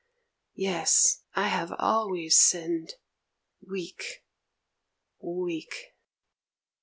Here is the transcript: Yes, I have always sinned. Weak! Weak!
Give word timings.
Yes, 0.55 1.21
I 1.35 1.47
have 1.49 1.71
always 1.77 2.35
sinned. 2.39 2.95
Weak! 3.61 4.23
Weak! 5.19 5.93